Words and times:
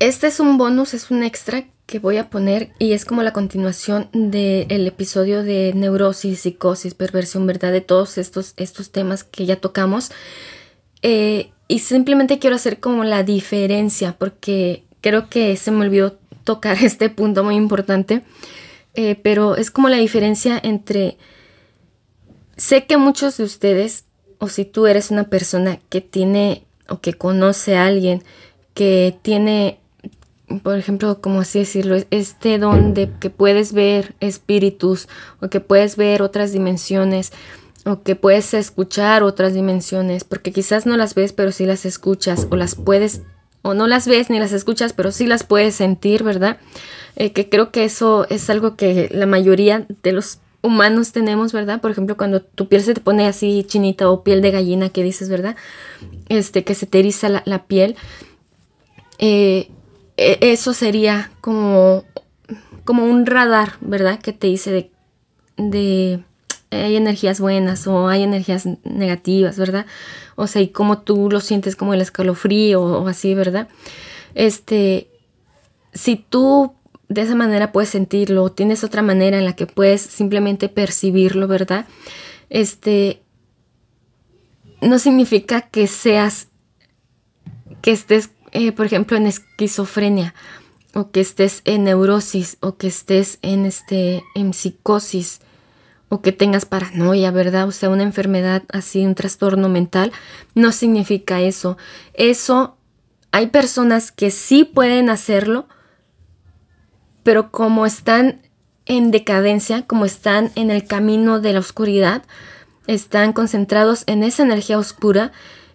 Este 0.00 0.28
es 0.28 0.40
un 0.40 0.56
bonus, 0.56 0.94
es 0.94 1.10
un 1.10 1.22
extra 1.22 1.66
que 1.84 1.98
voy 1.98 2.16
a 2.16 2.30
poner 2.30 2.70
y 2.78 2.92
es 2.92 3.04
como 3.04 3.22
la 3.22 3.34
continuación 3.34 4.08
del 4.14 4.86
episodio 4.86 5.42
de 5.42 5.72
neurosis, 5.74 6.40
psicosis, 6.40 6.94
perversión, 6.94 7.46
¿verdad? 7.46 7.70
De 7.70 7.82
todos 7.82 8.16
estos, 8.16 8.54
estos 8.56 8.92
temas 8.92 9.24
que 9.24 9.44
ya 9.44 9.56
tocamos. 9.56 10.10
Eh, 11.02 11.50
y 11.68 11.80
simplemente 11.80 12.38
quiero 12.38 12.56
hacer 12.56 12.80
como 12.80 13.04
la 13.04 13.24
diferencia 13.24 14.16
porque 14.18 14.84
creo 15.02 15.28
que 15.28 15.54
se 15.58 15.70
me 15.70 15.84
olvidó 15.84 16.16
tocar 16.44 16.78
este 16.82 17.10
punto 17.10 17.44
muy 17.44 17.56
importante. 17.56 18.22
Eh, 18.94 19.16
pero 19.22 19.54
es 19.56 19.70
como 19.70 19.90
la 19.90 19.98
diferencia 19.98 20.58
entre... 20.62 21.18
Sé 22.56 22.86
que 22.86 22.96
muchos 22.96 23.36
de 23.36 23.44
ustedes, 23.44 24.06
o 24.38 24.48
si 24.48 24.64
tú 24.64 24.86
eres 24.86 25.10
una 25.10 25.24
persona 25.24 25.78
que 25.90 26.00
tiene 26.00 26.64
o 26.88 27.02
que 27.02 27.12
conoce 27.12 27.76
a 27.76 27.84
alguien 27.84 28.24
que 28.72 29.18
tiene 29.22 29.79
por 30.58 30.76
ejemplo, 30.76 31.20
como 31.20 31.40
así 31.40 31.60
decirlo, 31.60 31.96
este 32.10 32.58
don 32.58 32.94
de 32.94 33.10
que 33.20 33.30
puedes 33.30 33.72
ver 33.72 34.14
espíritus 34.20 35.08
o 35.40 35.48
que 35.48 35.60
puedes 35.60 35.96
ver 35.96 36.22
otras 36.22 36.52
dimensiones 36.52 37.32
o 37.84 38.02
que 38.02 38.16
puedes 38.16 38.52
escuchar 38.52 39.22
otras 39.22 39.54
dimensiones, 39.54 40.24
porque 40.24 40.52
quizás 40.52 40.86
no 40.86 40.96
las 40.96 41.14
ves, 41.14 41.32
pero 41.32 41.52
sí 41.52 41.66
las 41.66 41.86
escuchas 41.86 42.46
o 42.50 42.56
las 42.56 42.74
puedes 42.74 43.22
o 43.62 43.74
no 43.74 43.86
las 43.86 44.06
ves 44.06 44.30
ni 44.30 44.38
las 44.38 44.52
escuchas, 44.52 44.92
pero 44.92 45.12
sí 45.12 45.26
las 45.26 45.44
puedes 45.44 45.74
sentir, 45.74 46.22
¿verdad? 46.22 46.58
Eh, 47.16 47.32
que 47.32 47.48
creo 47.48 47.70
que 47.70 47.84
eso 47.84 48.26
es 48.30 48.48
algo 48.48 48.74
que 48.76 49.10
la 49.12 49.26
mayoría 49.26 49.86
de 50.02 50.12
los 50.12 50.38
humanos 50.62 51.12
tenemos, 51.12 51.52
¿verdad? 51.52 51.80
Por 51.80 51.90
ejemplo, 51.90 52.16
cuando 52.16 52.40
tu 52.40 52.68
piel 52.68 52.82
se 52.82 52.94
te 52.94 53.00
pone 53.00 53.26
así 53.26 53.64
chinita 53.66 54.10
o 54.10 54.22
piel 54.22 54.40
de 54.42 54.50
gallina, 54.50 54.88
que 54.88 55.02
dices, 55.02 55.28
¿verdad? 55.28 55.56
Este, 56.28 56.64
que 56.64 56.74
se 56.74 56.86
te 56.86 57.02
la, 57.28 57.42
la 57.44 57.64
piel. 57.64 57.96
Eh, 59.18 59.70
eso 60.20 60.74
sería 60.74 61.30
como, 61.40 62.04
como 62.84 63.04
un 63.04 63.24
radar, 63.24 63.74
¿verdad? 63.80 64.18
Que 64.20 64.32
te 64.32 64.48
dice 64.48 64.90
de, 65.56 66.22
hay 66.70 66.96
energías 66.96 67.40
buenas 67.40 67.86
o 67.86 68.08
hay 68.08 68.22
energías 68.22 68.68
negativas, 68.84 69.56
¿verdad? 69.56 69.86
O 70.36 70.46
sea, 70.46 70.60
y 70.60 70.68
cómo 70.68 71.00
tú 71.00 71.30
lo 71.30 71.40
sientes 71.40 71.74
como 71.74 71.94
el 71.94 72.02
escalofrío 72.02 72.82
o 72.82 73.08
así, 73.08 73.34
¿verdad? 73.34 73.68
Este, 74.34 75.08
si 75.94 76.16
tú 76.16 76.74
de 77.08 77.22
esa 77.22 77.34
manera 77.34 77.72
puedes 77.72 77.88
sentirlo, 77.88 78.50
tienes 78.50 78.84
otra 78.84 79.02
manera 79.02 79.38
en 79.38 79.44
la 79.44 79.56
que 79.56 79.66
puedes 79.66 80.02
simplemente 80.02 80.68
percibirlo, 80.68 81.48
¿verdad? 81.48 81.86
Este, 82.50 83.22
no 84.82 84.98
significa 84.98 85.62
que 85.62 85.86
seas, 85.86 86.48
que 87.80 87.92
estés 87.92 88.30
eh, 88.52 88.72
por 88.72 88.86
ejemplo, 88.86 89.16
en 89.16 89.26
esquizofrenia, 89.26 90.34
o 90.94 91.10
que 91.10 91.20
estés 91.20 91.62
en 91.64 91.84
neurosis, 91.84 92.56
o 92.60 92.76
que 92.76 92.88
estés 92.88 93.38
en, 93.42 93.64
este, 93.64 94.24
en 94.34 94.52
psicosis, 94.52 95.40
o 96.08 96.20
que 96.20 96.32
tengas 96.32 96.64
paranoia, 96.64 97.30
¿verdad? 97.30 97.68
O 97.68 97.72
sea, 97.72 97.88
una 97.88 98.02
enfermedad 98.02 98.64
así, 98.72 99.06
un 99.06 99.14
trastorno 99.14 99.68
mental, 99.68 100.12
no 100.54 100.72
significa 100.72 101.40
eso. 101.40 101.78
Eso, 102.14 102.76
hay 103.30 103.46
personas 103.46 104.10
que 104.10 104.32
sí 104.32 104.64
pueden 104.64 105.08
hacerlo, 105.08 105.68
pero 107.22 107.52
como 107.52 107.86
están 107.86 108.42
en 108.86 109.12
decadencia, 109.12 109.86
como 109.86 110.04
están 110.04 110.50
en 110.56 110.72
el 110.72 110.84
camino 110.84 111.38
de 111.38 111.52
la 111.52 111.60
oscuridad, 111.60 112.24
están 112.88 113.32
concentrados 113.32 114.02
en 114.06 114.24
esa 114.24 114.42
energía 114.42 114.78
oscura, 114.78 115.30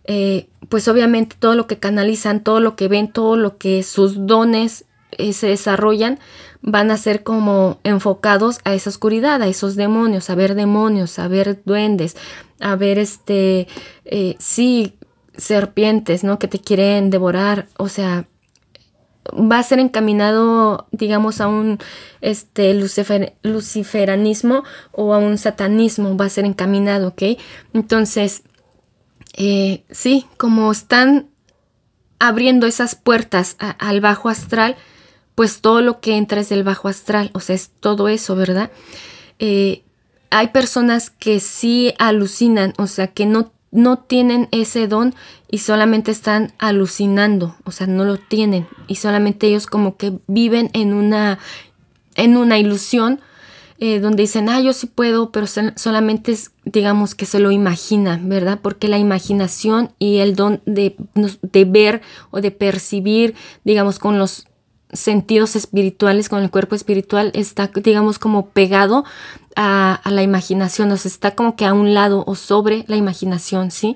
eh, 0.08 0.48
pues 0.70 0.88
obviamente 0.88 1.36
todo 1.40 1.56
lo 1.56 1.68
que 1.68 1.78
canalizan, 1.78 2.44
todo 2.44 2.60
lo 2.60 2.76
que 2.76 2.88
ven, 2.88 3.12
todo 3.12 3.36
lo 3.36 3.58
que 3.58 3.84
sus 3.84 4.26
dones 4.26 4.86
eh, 5.12 5.34
se 5.34 5.48
desarrollan, 5.48 6.20
van 6.62 6.92
a 6.92 6.98
ser 6.98 7.24
como 7.24 7.80
enfocados 7.84 8.60
a 8.64 8.74
esa 8.74 8.90
oscuridad, 8.90 9.42
a 9.42 9.48
esos 9.48 9.76
demonios, 9.76 10.30
a 10.30 10.36
ver 10.36 10.56
demonios, 10.56 11.20
a 11.20 11.28
ver 11.28 11.62
duendes, 11.64 12.18
a 12.60 12.76
ver 12.76 12.98
este, 12.98 13.68
eh, 14.06 14.36
sí, 14.40 14.98
serpientes, 15.38 16.24
¿no? 16.24 16.40
Que 16.40 16.48
te 16.48 16.60
quieren 16.60 17.10
devorar, 17.10 17.68
o 17.78 17.88
sea, 17.88 18.28
va 19.34 19.60
a 19.60 19.64
ser 19.64 19.80
encaminado, 19.80 20.88
digamos, 20.92 21.42
a 21.42 21.48
un 21.48 21.80
este, 22.22 22.74
luciferanismo 22.74 24.64
o 24.92 25.14
a 25.14 25.18
un 25.18 25.38
satanismo, 25.38 26.18
va 26.18 26.26
a 26.26 26.30
ser 26.30 26.46
encaminado, 26.46 27.10
¿ok? 27.10 27.24
Entonces, 27.74 28.44
eh, 29.38 29.84
sí, 29.92 30.26
como 30.38 30.72
están 30.72 31.28
abriendo 32.20 32.66
esas 32.68 32.96
puertas 32.96 33.58
al 33.60 34.00
bajo 34.00 34.30
astral, 34.30 34.78
pues 35.36 35.60
todo 35.60 35.82
lo 35.82 36.00
que 36.00 36.16
entra 36.16 36.40
es 36.40 36.50
del 36.50 36.64
bajo 36.64 36.88
astral, 36.88 37.30
o 37.34 37.42
sea, 37.42 37.56
es 37.56 37.70
todo 37.82 38.08
eso, 38.08 38.36
¿verdad? 38.36 38.72
Eh, 39.40 39.84
hay 40.30 40.48
personas 40.48 41.10
que 41.10 41.42
sí 41.42 41.94
alucinan, 42.00 42.74
o 42.78 42.88
sea, 42.88 43.08
que 43.08 43.26
no, 43.26 43.52
no 43.72 43.98
tienen 44.00 44.48
ese 44.52 44.88
don 44.88 45.14
y 45.52 45.58
solamente 45.58 46.12
están 46.12 46.54
alucinando, 46.58 47.58
o 47.66 47.72
sea, 47.72 47.88
no 47.88 48.06
lo 48.06 48.18
tienen 48.18 48.68
y 48.88 48.96
solamente 48.96 49.48
ellos 49.48 49.68
como 49.68 49.98
que 49.98 50.18
viven 50.28 50.70
en 50.74 50.94
una, 50.94 51.40
en 52.16 52.38
una 52.38 52.58
ilusión 52.58 53.20
eh, 53.78 54.00
donde 54.00 54.24
dicen, 54.24 54.48
ah, 54.50 54.62
yo 54.62 54.72
sí 54.72 54.88
puedo, 54.88 55.32
pero 55.32 55.48
solamente 55.48 56.32
es, 56.32 56.52
digamos, 56.64 57.14
que 57.14 57.26
se 57.26 57.40
lo 57.40 57.52
imaginan, 57.52 58.30
¿verdad? 58.30 58.60
Porque 58.62 58.88
la 58.88 58.98
imaginación 58.98 59.92
y 60.00 60.18
el 60.18 60.36
don 60.36 60.62
de, 60.66 60.96
de 61.42 61.66
ver 61.66 62.02
o 62.32 62.40
de 62.40 62.52
percibir, 62.52 63.36
digamos, 63.64 64.00
con 64.00 64.18
los 64.18 64.48
sentidos 64.94 65.56
espirituales, 65.56 66.30
con 66.30 66.42
el 66.42 66.50
cuerpo 66.50 66.76
espiritual, 66.76 67.32
está, 67.34 67.70
digamos, 67.76 68.20
como 68.20 68.48
pegado 68.50 69.04
a, 69.56 70.02
la 70.06 70.24
imaginación, 70.24 70.92
o 70.92 70.98
sea, 70.98 71.10
está 71.10 71.32
como 71.32 71.56
que 71.56 71.66
a 71.66 71.74
un 71.74 71.94
lado 71.94 72.24
o 72.28 72.36
sobre 72.36 72.86
la 72.88 72.96
imaginación, 72.96 73.72
¿sí? 73.72 73.96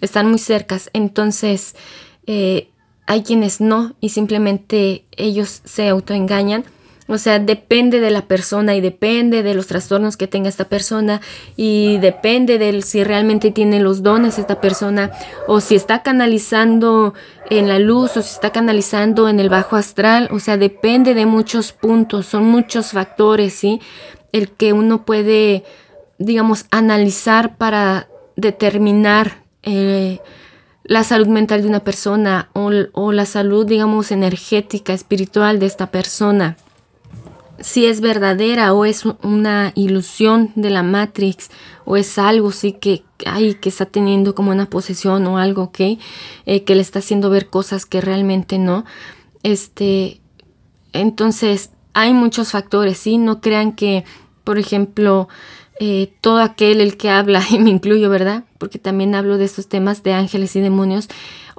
Están 0.00 0.28
muy 0.28 0.38
cercas. 0.38 0.90
Entonces, 0.92 1.74
eh, 2.26 2.70
hay 3.06 3.22
quienes 3.22 3.60
no 3.60 3.94
y 4.00 4.10
simplemente 4.10 5.04
ellos 5.16 5.62
se 5.64 5.88
autoengañan 5.88 6.64
o 7.08 7.16
sea, 7.16 7.38
depende 7.38 8.00
de 8.00 8.10
la 8.10 8.26
persona 8.26 8.76
y 8.76 8.82
depende 8.82 9.42
de 9.42 9.54
los 9.54 9.66
trastornos 9.66 10.18
que 10.18 10.26
tenga 10.26 10.50
esta 10.50 10.66
persona 10.66 11.22
y 11.56 11.96
depende 11.98 12.58
de 12.58 12.82
si 12.82 13.02
realmente 13.02 13.50
tiene 13.50 13.80
los 13.80 14.02
dones 14.02 14.38
esta 14.38 14.60
persona 14.60 15.10
o 15.46 15.60
si 15.60 15.74
está 15.74 16.02
canalizando 16.02 17.14
en 17.48 17.66
la 17.66 17.78
luz 17.78 18.18
o 18.18 18.22
si 18.22 18.34
está 18.34 18.50
canalizando 18.50 19.30
en 19.30 19.40
el 19.40 19.48
bajo 19.48 19.76
astral. 19.76 20.28
O 20.32 20.38
sea, 20.38 20.58
depende 20.58 21.14
de 21.14 21.24
muchos 21.24 21.72
puntos, 21.72 22.26
son 22.26 22.44
muchos 22.44 22.90
factores, 22.90 23.54
¿sí? 23.54 23.80
El 24.32 24.50
que 24.50 24.74
uno 24.74 25.06
puede, 25.06 25.64
digamos, 26.18 26.66
analizar 26.70 27.56
para 27.56 28.08
determinar 28.36 29.44
eh, 29.62 30.20
la 30.84 31.04
salud 31.04 31.28
mental 31.28 31.62
de 31.62 31.68
una 31.68 31.80
persona 31.80 32.50
o, 32.52 32.70
o 32.92 33.12
la 33.12 33.24
salud, 33.24 33.64
digamos, 33.64 34.12
energética, 34.12 34.92
espiritual 34.92 35.58
de 35.58 35.64
esta 35.64 35.90
persona 35.90 36.58
si 37.60 37.86
es 37.86 38.00
verdadera 38.00 38.72
o 38.72 38.84
es 38.84 39.04
una 39.22 39.72
ilusión 39.74 40.52
de 40.54 40.70
la 40.70 40.82
Matrix 40.82 41.50
o 41.84 41.96
es 41.96 42.18
algo 42.18 42.52
sí 42.52 42.72
que 42.72 43.04
hay 43.26 43.54
que 43.54 43.68
está 43.68 43.86
teniendo 43.86 44.34
como 44.34 44.50
una 44.50 44.70
posesión 44.70 45.26
o 45.26 45.38
algo 45.38 45.72
que 45.72 45.98
eh, 46.46 46.64
que 46.64 46.74
le 46.74 46.82
está 46.82 47.00
haciendo 47.00 47.30
ver 47.30 47.48
cosas 47.48 47.86
que 47.86 48.00
realmente 48.00 48.58
no 48.58 48.84
este 49.42 50.20
entonces 50.92 51.70
hay 51.94 52.12
muchos 52.12 52.52
factores 52.52 52.98
sí 52.98 53.18
no 53.18 53.40
crean 53.40 53.72
que 53.72 54.04
por 54.44 54.58
ejemplo 54.58 55.28
eh, 55.80 56.12
todo 56.20 56.40
aquel 56.40 56.80
el 56.80 56.96
que 56.96 57.10
habla 57.10 57.42
y 57.50 57.58
me 57.58 57.70
incluyo 57.70 58.08
verdad 58.08 58.44
porque 58.58 58.78
también 58.78 59.14
hablo 59.14 59.36
de 59.36 59.44
estos 59.44 59.68
temas 59.68 60.02
de 60.02 60.12
ángeles 60.12 60.54
y 60.54 60.60
demonios 60.60 61.08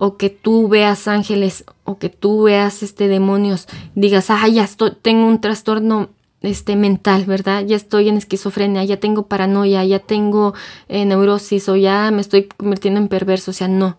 o 0.01 0.15
que 0.15 0.29
tú 0.29 0.69
veas 0.69 1.09
ángeles 1.09 1.65
o 1.83 1.97
que 1.97 2.07
tú 2.07 2.43
veas 2.43 2.83
este 2.83 3.09
demonios, 3.09 3.67
digas, 3.95 4.29
ah, 4.29 4.47
ya 4.47 4.63
estoy, 4.63 4.93
tengo 5.01 5.27
un 5.27 5.41
trastorno 5.41 6.07
este 6.41 6.77
mental, 6.77 7.25
¿verdad? 7.25 7.65
Ya 7.65 7.75
estoy 7.75 8.07
en 8.07 8.15
esquizofrenia, 8.15 8.85
ya 8.85 8.97
tengo 8.97 9.27
paranoia, 9.27 9.83
ya 9.83 9.99
tengo 9.99 10.53
eh, 10.87 11.03
neurosis 11.03 11.67
o 11.67 11.75
ya 11.75 12.11
me 12.11 12.21
estoy 12.21 12.43
convirtiendo 12.45 13.01
en 13.01 13.09
perverso, 13.09 13.51
o 13.51 13.53
sea, 13.53 13.67
no, 13.67 13.97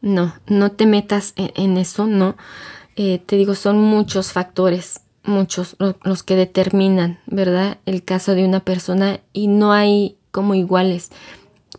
no, 0.00 0.32
no 0.46 0.70
te 0.70 0.86
metas 0.86 1.34
en, 1.36 1.76
eso, 1.76 2.06
no. 2.06 2.36
Eh, 2.94 3.20
te 3.26 3.34
digo, 3.34 3.56
son 3.56 3.80
muchos 3.80 4.30
factores, 4.30 5.00
muchos 5.24 5.74
los 6.04 6.22
que 6.22 6.36
determinan, 6.36 7.18
¿verdad? 7.26 7.78
El 7.84 8.04
caso 8.04 8.36
de 8.36 8.44
una 8.44 8.60
persona 8.60 9.18
y 9.32 9.48
no 9.48 9.72
hay 9.72 10.18
como 10.30 10.54
iguales. 10.54 11.10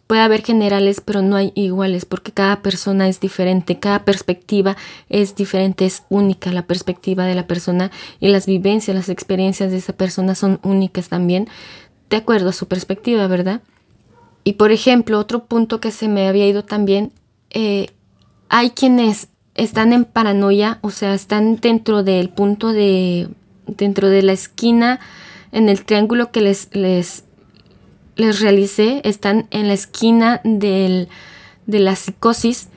Puede 0.08 0.22
haber 0.22 0.44
generales, 0.44 1.02
pero 1.02 1.22
no 1.22 1.36
hay 1.36 1.52
iguales, 1.56 2.06
porque 2.06 2.32
cada 2.32 2.62
persona 2.62 3.08
es 3.08 3.20
diferente, 3.20 3.80
cada 3.80 4.04
perspectiva 4.04 4.76
es 5.10 5.36
diferente, 5.36 5.86
es 5.86 6.04
única 6.10 6.52
la 6.52 6.68
perspectiva 6.68 7.26
de 7.26 7.36
la 7.36 7.48
persona 7.48 7.90
y 8.20 8.28
las 8.28 8.46
vivencias, 8.46 8.96
las 8.96 9.10
experiencias 9.10 9.72
de 9.72 9.78
esa 9.78 9.94
persona 9.94 10.36
son 10.36 10.60
únicas 10.64 11.10
también, 11.10 11.48
de 12.10 12.18
acuerdo 12.18 12.50
a 12.50 12.54
su 12.54 12.68
perspectiva, 12.68 13.28
¿verdad? 13.28 13.62
Y 14.44 14.54
por 14.54 14.72
ejemplo, 14.72 15.20
otro 15.20 15.46
punto 15.46 15.80
que 15.80 15.92
se 15.92 16.08
me 16.08 16.28
había 16.28 16.48
ido 16.48 16.64
también, 16.64 17.14
eh, 17.50 17.88
hay 18.50 18.72
quienes 18.72 19.30
están 19.56 19.94
en 19.94 20.06
paranoia, 20.06 20.80
o 20.82 20.90
sea, 20.90 21.14
están 21.14 21.58
dentro 21.58 22.04
del 22.04 22.30
punto 22.30 22.74
de, 22.74 23.30
dentro 23.68 24.10
de 24.10 24.22
la 24.22 24.34
esquina, 24.34 25.00
en 25.52 25.70
el 25.70 25.86
triángulo 25.86 26.32
que 26.32 26.42
les, 26.42 26.70
les, 26.76 27.24
les 28.16 28.40
realicé, 28.40 29.02
están 29.04 29.48
en 29.52 29.68
la 29.68 29.74
esquina 29.74 30.42
del, 30.44 31.10
de 31.66 31.80
la 31.80 31.96
psicosis, 31.96 32.70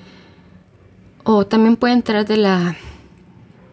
o 1.24 1.46
también 1.46 1.76
puede 1.76 1.94
entrar 1.94 2.26
de 2.26 2.36
la, 2.36 2.76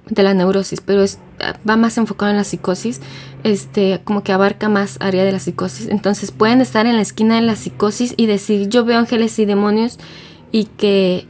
de 0.10 0.24
la 0.24 0.34
neurosis, 0.34 0.82
pero 0.82 1.04
es, 1.04 1.20
va 1.68 1.78
más 1.78 1.98
enfocado 1.98 2.32
en 2.32 2.38
la 2.38 2.44
psicosis, 2.44 3.02
este, 3.44 4.02
como 4.04 4.24
que 4.24 4.32
abarca 4.32 4.70
más 4.70 4.98
área 5.00 5.24
de 5.24 5.32
la 5.32 5.40
psicosis. 5.40 5.88
Entonces 5.88 6.32
pueden 6.32 6.62
estar 6.62 6.86
en 6.86 6.96
la 6.96 7.02
esquina 7.02 7.36
de 7.36 7.42
la 7.42 7.56
psicosis 7.56 8.14
y 8.18 8.26
decir, 8.26 8.70
yo 8.70 8.86
veo 8.86 8.98
ángeles 8.98 9.38
y 9.40 9.46
demonios 9.46 10.00
y 10.52 10.66
que 10.66 11.28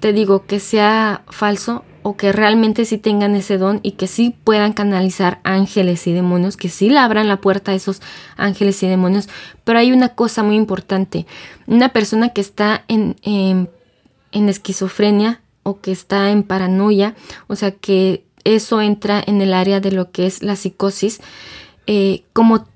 te 0.00 0.12
digo 0.12 0.46
que 0.46 0.60
sea 0.60 1.22
falso 1.28 1.84
o 2.02 2.16
que 2.16 2.32
realmente 2.32 2.84
sí 2.84 2.98
tengan 2.98 3.34
ese 3.34 3.58
don 3.58 3.80
y 3.82 3.92
que 3.92 4.06
sí 4.06 4.34
puedan 4.44 4.72
canalizar 4.72 5.40
ángeles 5.44 6.06
y 6.06 6.12
demonios, 6.12 6.56
que 6.56 6.68
sí 6.68 6.88
le 6.88 6.98
abran 6.98 7.28
la 7.28 7.40
puerta 7.40 7.72
a 7.72 7.74
esos 7.74 8.00
ángeles 8.36 8.82
y 8.82 8.88
demonios. 8.88 9.28
Pero 9.64 9.78
hay 9.78 9.92
una 9.92 10.10
cosa 10.10 10.42
muy 10.42 10.56
importante, 10.56 11.26
una 11.66 11.90
persona 11.90 12.30
que 12.30 12.40
está 12.40 12.84
en, 12.88 13.16
en, 13.22 13.68
esquizofrenia 14.48 15.40
o 15.62 15.80
que 15.80 15.92
está 15.92 16.30
en 16.30 16.42
paranoia, 16.42 17.14
o 17.46 17.56
sea 17.56 17.72
que 17.72 18.24
eso 18.44 18.80
entra 18.80 19.22
en 19.24 19.42
el 19.42 19.52
área 19.52 19.80
de 19.80 19.92
lo 19.92 20.10
que 20.10 20.26
es 20.26 20.42
la 20.42 20.56
psicosis, 20.56 21.20
eh, 21.86 22.24
como 22.32 22.66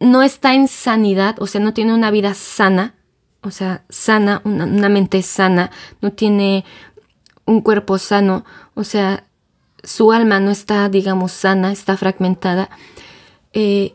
no 0.00 0.22
está 0.22 0.54
en 0.54 0.66
sanidad, 0.66 1.36
o 1.40 1.46
sea, 1.46 1.60
no 1.60 1.74
tiene 1.74 1.94
una 1.94 2.10
vida 2.10 2.34
sana, 2.34 2.94
o 3.42 3.50
sea, 3.50 3.84
sana, 3.88 4.42
una, 4.44 4.88
mente 4.88 5.22
sana, 5.22 5.70
no 6.02 6.12
tiene 6.12 6.64
un 7.50 7.60
cuerpo 7.60 7.98
sano, 7.98 8.44
o 8.74 8.84
sea, 8.84 9.26
su 9.82 10.12
alma 10.12 10.40
no 10.40 10.50
está, 10.50 10.88
digamos, 10.88 11.32
sana, 11.32 11.72
está 11.72 11.96
fragmentada, 11.96 12.70
eh, 13.52 13.94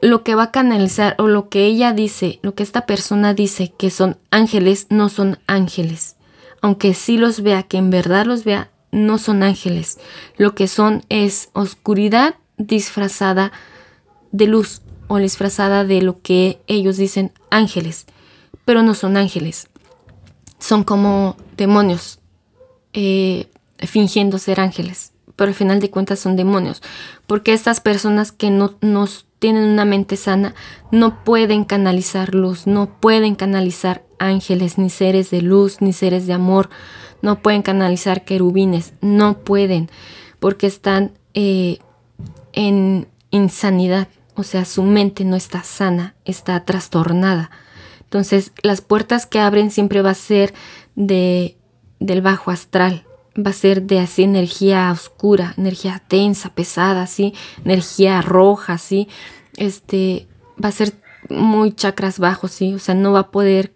lo 0.00 0.22
que 0.22 0.34
va 0.34 0.44
a 0.44 0.50
canalizar 0.52 1.16
o 1.18 1.26
lo 1.26 1.48
que 1.48 1.64
ella 1.66 1.92
dice, 1.92 2.38
lo 2.42 2.54
que 2.54 2.62
esta 2.62 2.86
persona 2.86 3.34
dice 3.34 3.72
que 3.76 3.90
son 3.90 4.16
ángeles, 4.30 4.86
no 4.90 5.08
son 5.08 5.38
ángeles. 5.46 6.16
Aunque 6.60 6.94
sí 6.94 7.18
los 7.18 7.42
vea, 7.42 7.64
que 7.64 7.78
en 7.78 7.90
verdad 7.90 8.26
los 8.26 8.44
vea, 8.44 8.70
no 8.92 9.18
son 9.18 9.42
ángeles. 9.42 9.98
Lo 10.36 10.54
que 10.54 10.68
son 10.68 11.04
es 11.08 11.50
oscuridad 11.52 12.36
disfrazada 12.58 13.52
de 14.30 14.46
luz 14.46 14.82
o 15.08 15.18
disfrazada 15.18 15.84
de 15.84 16.02
lo 16.02 16.22
que 16.22 16.60
ellos 16.68 16.96
dicen 16.96 17.32
ángeles 17.50 18.06
pero 18.68 18.82
no 18.82 18.92
son 18.92 19.16
ángeles. 19.16 19.66
Son 20.58 20.84
como 20.84 21.38
demonios 21.56 22.18
eh, 23.00 23.46
fingiendo 23.78 24.38
ser 24.38 24.58
ángeles, 24.58 25.12
pero 25.36 25.50
al 25.50 25.54
final 25.54 25.78
de 25.78 25.88
cuentas 25.88 26.18
son 26.18 26.34
demonios, 26.34 26.82
porque 27.28 27.52
estas 27.52 27.80
personas 27.80 28.32
que 28.32 28.50
no 28.50 28.74
nos 28.80 29.24
tienen 29.38 29.68
una 29.68 29.84
mente 29.84 30.16
sana 30.16 30.56
no 30.90 31.22
pueden 31.22 31.62
canalizar 31.62 32.34
luz, 32.34 32.66
no 32.66 32.98
pueden 32.98 33.36
canalizar 33.36 34.02
ángeles, 34.18 34.78
ni 34.78 34.90
seres 34.90 35.30
de 35.30 35.42
luz, 35.42 35.80
ni 35.80 35.92
seres 35.92 36.26
de 36.26 36.32
amor, 36.32 36.70
no 37.22 37.40
pueden 37.40 37.62
canalizar 37.62 38.24
querubines, 38.24 38.94
no 39.00 39.38
pueden, 39.44 39.90
porque 40.40 40.66
están 40.66 41.12
eh, 41.34 41.78
en 42.52 43.06
insanidad, 43.30 44.08
o 44.34 44.42
sea, 44.42 44.64
su 44.64 44.82
mente 44.82 45.24
no 45.24 45.36
está 45.36 45.62
sana, 45.62 46.16
está 46.24 46.64
trastornada. 46.64 47.52
Entonces, 48.00 48.50
las 48.64 48.80
puertas 48.80 49.24
que 49.24 49.38
abren 49.38 49.70
siempre 49.70 50.02
va 50.02 50.10
a 50.10 50.14
ser 50.14 50.52
de, 50.96 51.57
del 52.00 52.22
bajo 52.22 52.50
astral, 52.50 53.04
va 53.36 53.50
a 53.50 53.54
ser 53.54 53.82
de 53.82 54.00
así 54.00 54.22
energía 54.22 54.90
oscura, 54.90 55.54
energía 55.56 56.02
tensa, 56.06 56.50
pesada, 56.50 57.02
así, 57.02 57.34
energía 57.64 58.20
roja, 58.22 58.74
así, 58.74 59.08
este, 59.56 60.26
va 60.62 60.68
a 60.68 60.72
ser 60.72 60.92
muy 61.28 61.72
chakras 61.72 62.18
bajos, 62.18 62.52
sí, 62.52 62.74
o 62.74 62.78
sea, 62.78 62.94
no 62.94 63.12
va 63.12 63.20
a 63.20 63.30
poder 63.30 63.72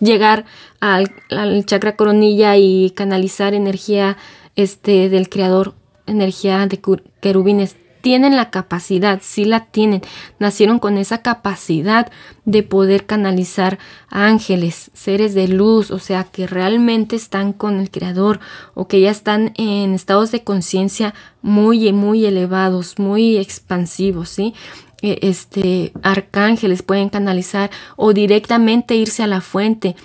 llegar 0.00 0.44
al, 0.80 1.12
al 1.30 1.64
chakra 1.66 1.96
coronilla 1.96 2.56
y 2.56 2.90
canalizar 2.90 3.54
energía 3.54 4.16
este, 4.54 5.08
del 5.08 5.28
creador, 5.28 5.74
energía 6.06 6.66
de 6.66 6.80
querubines 7.20 7.76
tienen 8.02 8.36
la 8.36 8.50
capacidad, 8.50 9.20
sí 9.22 9.44
la 9.44 9.66
tienen, 9.66 10.02
nacieron 10.38 10.78
con 10.78 10.98
esa 10.98 11.22
capacidad 11.22 12.10
de 12.44 12.62
poder 12.62 13.06
canalizar 13.06 13.78
ángeles, 14.08 14.90
seres 14.92 15.34
de 15.34 15.48
luz, 15.48 15.90
o 15.90 15.98
sea, 15.98 16.24
que 16.24 16.46
realmente 16.46 17.16
están 17.16 17.52
con 17.52 17.80
el 17.80 17.90
Creador 17.90 18.40
o 18.74 18.88
que 18.88 19.00
ya 19.00 19.10
están 19.10 19.52
en 19.56 19.94
estados 19.94 20.32
de 20.32 20.42
conciencia 20.42 21.14
muy, 21.40 21.92
muy 21.92 22.26
elevados, 22.26 22.98
muy 22.98 23.38
expansivos, 23.38 24.28
¿sí? 24.28 24.54
E, 25.00 25.18
este, 25.22 25.92
arcángeles 26.02 26.82
pueden 26.82 27.08
canalizar 27.08 27.70
o 27.96 28.12
directamente 28.12 28.96
irse 28.96 29.22
a 29.22 29.28
la 29.28 29.40
fuente, 29.40 29.96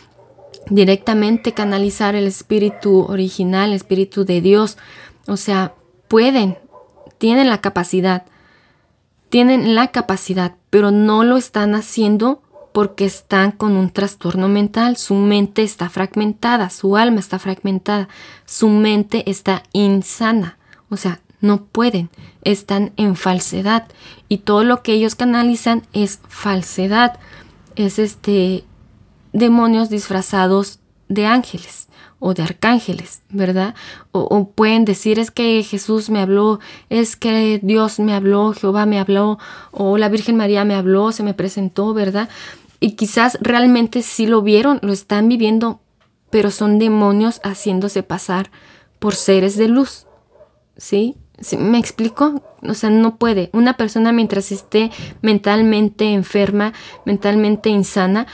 directamente 0.69 1.53
canalizar 1.53 2.15
el 2.15 2.27
espíritu 2.27 3.01
original, 3.01 3.69
el 3.69 3.75
espíritu 3.75 4.23
de 4.25 4.41
Dios. 4.41 4.77
O 5.27 5.37
sea, 5.37 5.75
pueden, 6.07 6.57
tienen 7.17 7.49
la 7.49 7.61
capacidad, 7.61 8.25
tienen 9.29 9.75
la 9.75 9.87
capacidad, 9.87 10.55
pero 10.69 10.91
no 10.91 11.23
lo 11.23 11.37
están 11.37 11.75
haciendo 11.75 12.41
porque 12.73 13.05
están 13.05 13.51
con 13.51 13.75
un 13.75 13.89
trastorno 13.89 14.47
mental, 14.47 14.97
su 14.97 15.15
mente 15.15 15.63
está 15.63 15.89
fragmentada, 15.89 16.69
su 16.69 16.95
alma 16.95 17.19
está 17.19 17.39
fragmentada, 17.39 18.07
su 18.45 18.69
mente 18.69 19.29
está 19.29 19.63
insana, 19.73 20.57
o 20.89 20.97
sea, 20.97 21.19
no 21.41 21.63
pueden, 21.65 22.09
están 22.43 22.93
en 22.97 23.15
falsedad. 23.15 23.87
Y 24.27 24.39
todo 24.39 24.63
lo 24.63 24.83
que 24.83 24.93
ellos 24.93 25.15
canalizan 25.15 25.83
es 25.93 26.19
falsedad, 26.27 27.19
es 27.75 27.99
este 27.99 28.63
demonios 29.33 29.89
disfrazados 29.89 30.79
de 31.07 31.25
ángeles 31.25 31.87
o 32.19 32.33
de 32.33 32.43
arcángeles, 32.43 33.21
¿verdad? 33.29 33.75
O, 34.11 34.49
pueden 34.49 34.85
decir 34.85 35.19
es 35.19 35.29
que 35.29 35.63
Jesús 35.63 36.09
me 36.09 36.19
habló, 36.19 36.59
es 36.89 37.15
que 37.15 37.59
Dios 37.61 37.99
me 37.99 38.13
habló, 38.13 38.53
Jehová 38.53 38.85
me 38.85 38.99
habló, 38.99 39.37
o 39.71 39.97
la 39.97 40.09
Virgen 40.09 40.35
María 40.35 40.65
me 40.65 40.75
habló, 40.75 41.11
se 41.11 41.23
me 41.23 41.33
presentó, 41.33 41.93
¿verdad? 41.93 42.29
Y 42.79 42.91
quizás 42.91 43.37
realmente 43.41 44.01
sí 44.01 44.25
lo 44.25 44.41
vieron, 44.41 44.79
lo 44.81 44.93
están 44.93 45.29
viviendo, 45.29 45.79
pero 46.29 46.49
son 46.51 46.79
demonios 46.79 47.39
haciéndose 47.43 48.03
pasar 48.03 48.51
por 48.99 49.15
seres 49.15 49.55
de 49.57 49.67
luz, 49.67 50.07
¿sí? 50.75 51.15
¿Me 51.59 51.77
explico? 51.77 52.41
O 52.67 52.73
sea, 52.73 52.89
no 52.89 53.17
puede. 53.17 53.51
Una 53.53 53.77
persona 53.77 54.11
mientras 54.11 54.51
esté 54.51 54.89
mentalmente 55.21 56.11
enferma, 56.13 56.73
mentalmente 57.05 57.69
insana, 57.69 58.25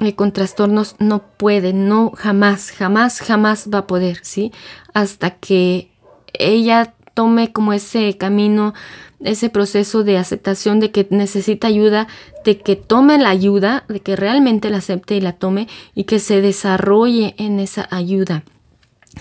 eh, 0.00 0.14
con 0.14 0.32
trastornos 0.32 0.96
no 0.98 1.22
puede, 1.22 1.72
no 1.72 2.12
jamás, 2.14 2.70
jamás, 2.70 3.20
jamás 3.20 3.68
va 3.72 3.78
a 3.78 3.86
poder, 3.86 4.18
¿sí? 4.22 4.52
Hasta 4.92 5.30
que 5.30 5.90
ella 6.34 6.94
tome 7.14 7.50
como 7.50 7.72
ese 7.72 8.18
camino, 8.18 8.74
ese 9.20 9.48
proceso 9.48 10.04
de 10.04 10.18
aceptación 10.18 10.80
de 10.80 10.90
que 10.90 11.06
necesita 11.08 11.66
ayuda, 11.66 12.08
de 12.44 12.58
que 12.58 12.76
tome 12.76 13.16
la 13.16 13.30
ayuda, 13.30 13.84
de 13.88 14.00
que 14.00 14.16
realmente 14.16 14.68
la 14.68 14.78
acepte 14.78 15.16
y 15.16 15.22
la 15.22 15.32
tome 15.32 15.66
y 15.94 16.04
que 16.04 16.18
se 16.18 16.42
desarrolle 16.42 17.34
en 17.38 17.58
esa 17.58 17.88
ayuda, 17.90 18.44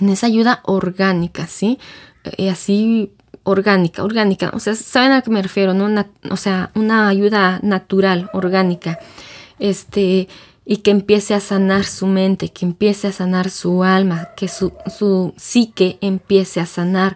en 0.02 0.10
esa 0.10 0.28
ayuda 0.28 0.60
orgánica, 0.64 1.48
¿sí? 1.48 1.80
Y 2.38 2.48
eh, 2.48 2.50
así 2.50 3.14
orgánica, 3.44 4.04
orgánica, 4.04 4.52
o 4.54 4.60
sea, 4.60 4.76
¿saben 4.76 5.14
a 5.14 5.22
qué 5.22 5.30
me 5.30 5.42
refiero? 5.42 5.74
¿no? 5.74 6.04
o 6.30 6.38
sea, 6.38 6.72
una 6.76 7.08
ayuda 7.08 7.60
natural, 7.64 8.30
orgánica. 8.34 9.00
Este, 9.60 10.28
y 10.66 10.78
que 10.78 10.92
empiece 10.92 11.36
a 11.36 11.40
sanar 11.40 11.86
su 11.86 12.08
mente, 12.08 12.50
que 12.50 12.66
empiece 12.66 13.08
a 13.08 13.12
sanar 13.12 13.50
su 13.50 13.84
alma, 13.84 14.30
que 14.36 14.48
su, 14.48 14.74
su 14.88 15.34
psique 15.38 15.98
empiece 16.02 16.60
a 16.60 16.66
sanar. 16.66 17.16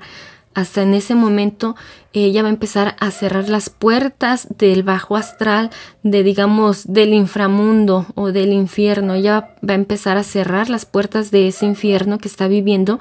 Hasta 0.53 0.81
en 0.81 0.93
ese 0.93 1.15
momento 1.15 1.75
ella 2.13 2.41
va 2.41 2.49
a 2.49 2.51
empezar 2.51 2.95
a 2.99 3.11
cerrar 3.11 3.49
las 3.49 3.69
puertas 3.69 4.47
del 4.57 4.83
bajo 4.83 5.15
astral, 5.15 5.69
de 6.03 6.23
digamos 6.23 6.91
del 6.91 7.13
inframundo 7.13 8.05
o 8.15 8.31
del 8.31 8.51
infierno. 8.51 9.13
Ella 9.13 9.55
va 9.67 9.73
a 9.73 9.75
empezar 9.75 10.17
a 10.17 10.23
cerrar 10.23 10.69
las 10.69 10.85
puertas 10.85 11.31
de 11.31 11.47
ese 11.47 11.65
infierno 11.65 12.17
que 12.17 12.27
está 12.27 12.47
viviendo. 12.47 12.99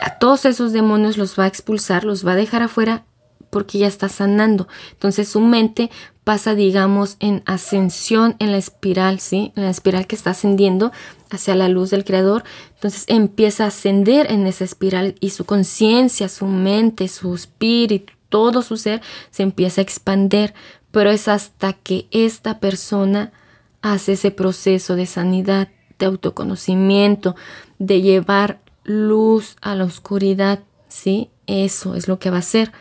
A 0.00 0.18
todos 0.18 0.44
esos 0.44 0.72
demonios 0.72 1.18
los 1.18 1.38
va 1.38 1.44
a 1.44 1.48
expulsar, 1.48 2.04
los 2.04 2.26
va 2.26 2.32
a 2.32 2.36
dejar 2.36 2.62
afuera 2.62 3.04
porque 3.50 3.78
ya 3.78 3.86
está 3.86 4.08
sanando. 4.08 4.66
Entonces 4.92 5.28
su 5.28 5.40
mente 5.40 5.90
pasa, 6.24 6.54
digamos, 6.54 7.16
en 7.18 7.42
ascensión 7.46 8.36
en 8.38 8.52
la 8.52 8.58
espiral, 8.58 9.18
¿sí? 9.18 9.52
En 9.56 9.64
la 9.64 9.70
espiral 9.70 10.06
que 10.06 10.14
está 10.14 10.30
ascendiendo 10.30 10.92
hacia 11.30 11.54
la 11.54 11.68
luz 11.68 11.90
del 11.90 12.04
Creador. 12.04 12.44
Entonces 12.74 13.04
empieza 13.08 13.64
a 13.64 13.68
ascender 13.68 14.30
en 14.30 14.46
esa 14.46 14.64
espiral 14.64 15.16
y 15.20 15.30
su 15.30 15.44
conciencia, 15.44 16.28
su 16.28 16.46
mente, 16.46 17.08
su 17.08 17.34
espíritu, 17.34 18.12
todo 18.28 18.62
su 18.62 18.76
ser 18.76 19.02
se 19.30 19.42
empieza 19.42 19.80
a 19.80 19.84
expander. 19.84 20.54
Pero 20.90 21.10
es 21.10 21.26
hasta 21.26 21.72
que 21.72 22.06
esta 22.10 22.60
persona 22.60 23.32
hace 23.80 24.12
ese 24.12 24.30
proceso 24.30 24.94
de 24.94 25.06
sanidad 25.06 25.68
de 25.98 26.06
autoconocimiento, 26.06 27.34
de 27.78 28.00
llevar 28.00 28.60
luz 28.84 29.56
a 29.60 29.74
la 29.74 29.84
oscuridad, 29.84 30.60
¿sí? 30.88 31.30
Eso 31.46 31.94
es 31.94 32.08
lo 32.08 32.18
que 32.18 32.30
va 32.30 32.36
a 32.36 32.40
hacer. 32.40 32.72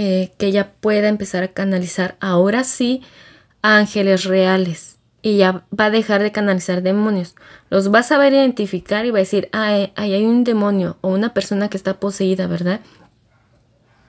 Eh, 0.00 0.30
que 0.38 0.46
ella 0.46 0.74
pueda 0.78 1.08
empezar 1.08 1.42
a 1.42 1.48
canalizar 1.48 2.16
ahora 2.20 2.62
sí 2.62 3.02
ángeles 3.62 4.26
reales 4.26 4.98
y 5.22 5.38
ya 5.38 5.64
va 5.76 5.86
a 5.86 5.90
dejar 5.90 6.22
de 6.22 6.30
canalizar 6.30 6.82
demonios. 6.82 7.34
Los 7.68 7.92
va 7.92 7.98
a 7.98 8.02
saber 8.04 8.32
identificar 8.32 9.06
y 9.06 9.10
va 9.10 9.18
a 9.18 9.26
decir, 9.26 9.48
ah, 9.52 9.88
ahí 9.96 10.14
hay 10.14 10.24
un 10.24 10.44
demonio 10.44 10.98
o 11.00 11.08
una 11.08 11.34
persona 11.34 11.68
que 11.68 11.76
está 11.76 11.98
poseída, 11.98 12.46
¿verdad? 12.46 12.78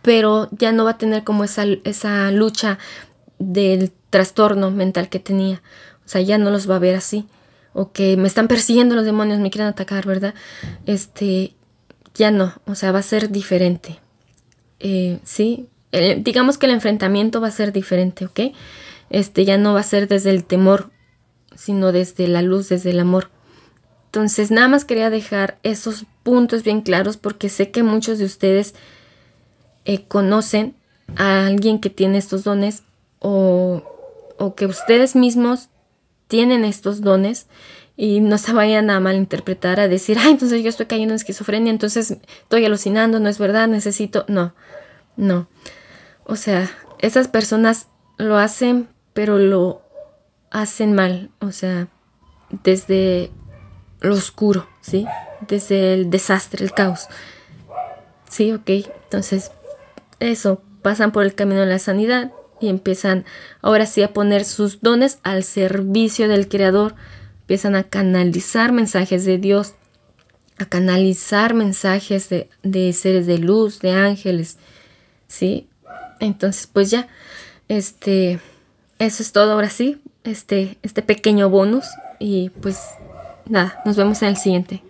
Pero 0.04 0.48
ya 0.52 0.72
no 0.74 0.84
va 0.84 0.92
a 0.92 0.98
tener 1.00 1.24
como 1.24 1.44
esa, 1.44 1.66
esa 1.84 2.30
lucha 2.30 2.78
del 3.40 3.92
trastorno 4.12 4.70
mental 4.70 5.10
que 5.10 5.18
tenía. 5.18 5.64
O 6.06 6.08
sea, 6.08 6.22
ya 6.22 6.38
no 6.38 6.52
los 6.52 6.70
va 6.70 6.76
a 6.76 6.80
ver 6.80 6.94
así. 6.94 7.28
O 7.74 7.92
que 7.92 8.16
me 8.16 8.28
están 8.28 8.48
persiguiendo 8.48 8.94
los 8.94 9.06
demonios, 9.06 9.40
me 9.40 9.50
quieren 9.50 9.70
atacar, 9.70 10.06
¿verdad? 10.06 10.36
Este, 10.86 11.56
ya 12.14 12.30
no, 12.30 12.54
o 12.68 12.76
sea, 12.76 12.92
va 12.92 13.00
a 13.00 13.02
ser 13.02 13.32
diferente. 13.32 14.00
Eh, 14.80 15.20
sí, 15.24 15.68
digamos 15.92 16.58
que 16.58 16.66
el 16.66 16.72
enfrentamiento 16.74 17.42
va 17.42 17.48
a 17.48 17.52
ser 17.52 17.72
diferente, 17.72 18.26
¿ok? 18.26 18.56
Este 19.10 19.46
ya 19.46 19.58
no 19.58 19.74
va 19.74 19.80
a 19.80 19.84
ser 19.84 20.08
desde 20.08 20.30
el 20.30 20.46
temor, 20.46 20.92
sino 21.56 21.92
desde 21.92 22.28
la 22.28 22.42
luz, 22.42 22.70
desde 22.70 22.92
el 22.92 23.00
amor. 23.00 23.30
Entonces, 24.06 24.50
nada 24.52 24.68
más 24.68 24.86
quería 24.86 25.10
dejar 25.10 25.60
esos 25.64 26.06
puntos 26.24 26.64
bien 26.64 26.82
claros 26.82 27.18
porque 27.18 27.50
sé 27.50 27.72
que 27.72 27.84
muchos 27.84 28.18
de 28.18 28.26
ustedes 28.26 28.76
eh, 29.86 30.04
conocen 30.08 30.76
a 31.16 31.48
alguien 31.48 31.80
que 31.80 31.90
tiene 31.90 32.18
estos 32.18 32.44
dones 32.44 32.84
o, 33.20 33.84
o 34.38 34.56
que 34.56 34.66
ustedes 34.66 35.16
mismos 35.16 35.70
tienen 36.28 36.66
estos 36.66 37.02
dones 37.02 37.48
y 37.98 38.22
no 38.22 38.38
se 38.38 38.54
vayan 38.54 38.90
a 38.90 39.00
malinterpretar, 39.00 39.80
a 39.80 39.88
decir, 39.88 40.18
ay, 40.20 40.32
entonces 40.32 40.64
yo 40.64 40.70
estoy 40.70 40.86
cayendo 40.86 41.14
en 41.14 41.18
esquizofrenia, 41.18 41.72
entonces 41.72 42.18
estoy 42.44 42.64
alucinando, 42.64 43.20
no 43.20 43.28
es 43.28 43.38
verdad, 43.40 43.68
necesito, 43.68 44.24
no, 44.28 44.54
no. 45.18 45.48
O 46.30 46.36
sea, 46.36 46.70
esas 47.00 47.28
personas 47.28 47.88
lo 48.18 48.38
hacen, 48.38 48.88
pero 49.14 49.40
lo 49.40 49.82
hacen 50.52 50.94
mal, 50.94 51.32
o 51.40 51.52
sea, 51.52 51.88
desde 52.64 53.32
lo 54.00 54.14
oscuro, 54.14 54.68
¿sí? 54.80 55.08
Desde 55.48 55.96
el 55.96 56.12
desastre, 56.12 56.64
el 56.64 56.72
caos. 56.72 57.08
Sí, 58.30 58.52
ok. 58.52 58.70
Entonces, 59.06 59.52
eso, 60.20 60.62
pasan 60.84 61.12
por 61.12 61.26
el 61.26 61.34
camino 61.34 61.62
de 61.62 61.66
la 61.66 61.80
sanidad 61.80 62.32
y 62.62 62.70
empiezan 62.70 63.26
ahora 63.64 63.88
sí 63.88 64.04
a 64.04 64.14
poner 64.14 64.46
sus 64.46 64.82
dones 64.82 65.18
al 65.24 65.44
servicio 65.44 66.28
del 66.28 66.48
Creador. 66.48 66.94
Empiezan 67.42 67.76
a 67.76 67.86
canalizar 67.86 68.72
mensajes 68.72 69.26
de 69.26 69.40
Dios, 69.40 69.74
a 70.60 70.66
canalizar 70.66 71.56
mensajes 71.56 72.30
de, 72.30 72.52
de 72.62 72.94
seres 72.94 73.26
de 73.26 73.40
luz, 73.40 73.80
de 73.80 73.94
ángeles, 73.94 74.60
¿sí? 75.28 75.66
Entonces, 76.20 76.68
pues 76.72 76.92
ya, 76.92 77.08
este, 77.68 78.40
eso 79.00 79.24
es 79.24 79.32
todo 79.32 79.54
ahora 79.54 79.70
sí, 79.70 80.02
este, 80.24 80.78
este 80.84 81.02
pequeño 81.02 81.50
bonus 81.50 81.86
y 82.20 82.50
pues 82.62 82.80
nada, 83.46 83.82
nos 83.86 83.96
vemos 83.96 84.22
en 84.22 84.30
el 84.30 84.38
siguiente. 84.38 84.84